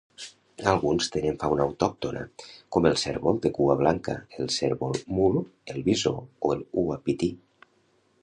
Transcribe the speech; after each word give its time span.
Alguns 0.69 1.09
tenen 1.15 1.35
fauna 1.41 1.65
autòctona 1.71 2.21
com 2.77 2.87
el 2.91 2.95
cérvol 3.01 3.37
de 3.43 3.51
cua 3.57 3.75
blanca, 3.83 4.15
el 4.45 4.49
cérvol 4.57 4.97
mul, 5.19 5.37
el 5.75 5.85
bisó 5.91 6.15
o 6.49 6.55
el 6.57 6.65
uapití. 6.85 7.29